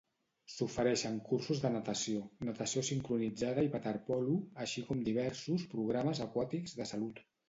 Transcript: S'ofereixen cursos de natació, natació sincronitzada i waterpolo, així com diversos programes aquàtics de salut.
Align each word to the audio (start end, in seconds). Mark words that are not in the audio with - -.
S'ofereixen 0.51 1.17
cursos 1.25 1.59
de 1.65 1.69
natació, 1.73 2.23
natació 2.49 2.81
sincronitzada 2.87 3.65
i 3.67 3.69
waterpolo, 3.75 4.39
així 4.65 4.85
com 4.87 5.05
diversos 5.09 5.67
programes 5.75 6.23
aquàtics 6.27 6.75
de 6.81 6.89
salut. 6.93 7.23